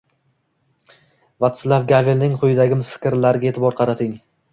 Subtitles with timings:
[1.45, 4.17] Vatslav Gavelning quyidagi fikrlariga e’tibor qarating: